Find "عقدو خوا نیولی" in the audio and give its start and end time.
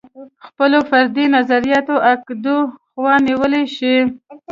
2.11-3.65